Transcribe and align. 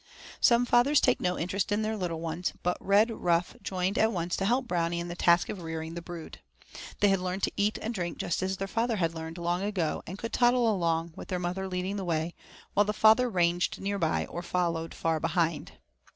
Some 0.39 0.65
fathers 0.65 0.99
take 0.99 1.21
no 1.21 1.37
interest 1.37 1.71
in 1.71 1.83
their 1.83 1.95
little 1.95 2.19
ones, 2.19 2.53
but 2.63 2.75
Redruff 2.81 3.55
joined 3.61 3.99
at 3.99 4.11
once 4.11 4.35
to 4.37 4.45
help 4.47 4.67
Brownie 4.67 4.99
in 4.99 5.09
the 5.09 5.15
task 5.15 5.47
of 5.47 5.61
rearing 5.61 5.93
the 5.93 6.01
brood. 6.01 6.39
They 7.01 7.09
had 7.09 7.19
learned 7.19 7.43
to 7.43 7.51
eat 7.55 7.77
and 7.79 7.93
drink 7.93 8.17
just 8.17 8.41
as 8.41 8.57
their 8.57 8.67
father 8.67 8.95
had 8.95 9.13
learned 9.13 9.37
long 9.37 9.61
ago, 9.61 10.01
and 10.07 10.17
could 10.17 10.33
toddle 10.33 10.73
along, 10.73 11.13
with 11.15 11.27
their 11.27 11.37
mother 11.37 11.67
leading 11.67 11.97
the 11.97 12.03
way, 12.03 12.33
while 12.73 12.83
the 12.87 12.93
father 12.93 13.29
ranged 13.29 13.79
near 13.79 13.99
by 13.99 14.25
or 14.25 14.41
followed 14.41 14.95
far 14.95 15.19
behind. 15.19 15.73